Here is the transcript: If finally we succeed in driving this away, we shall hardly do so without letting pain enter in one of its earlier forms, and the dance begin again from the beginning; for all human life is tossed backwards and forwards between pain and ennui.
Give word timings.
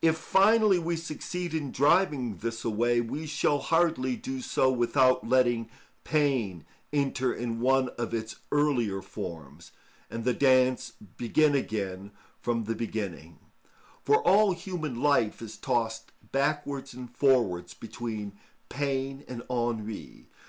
If 0.00 0.16
finally 0.16 0.78
we 0.78 0.94
succeed 0.94 1.52
in 1.52 1.72
driving 1.72 2.36
this 2.36 2.64
away, 2.64 3.00
we 3.00 3.26
shall 3.26 3.58
hardly 3.58 4.14
do 4.14 4.40
so 4.40 4.70
without 4.70 5.26
letting 5.28 5.68
pain 6.04 6.64
enter 6.92 7.32
in 7.34 7.58
one 7.58 7.88
of 7.98 8.14
its 8.14 8.36
earlier 8.52 9.02
forms, 9.02 9.72
and 10.08 10.22
the 10.22 10.32
dance 10.32 10.92
begin 11.16 11.56
again 11.56 12.12
from 12.40 12.66
the 12.66 12.76
beginning; 12.76 13.40
for 14.04 14.22
all 14.22 14.52
human 14.52 15.02
life 15.02 15.42
is 15.42 15.56
tossed 15.56 16.12
backwards 16.30 16.94
and 16.94 17.10
forwards 17.10 17.74
between 17.74 18.38
pain 18.68 19.24
and 19.26 19.42
ennui. 19.50 20.28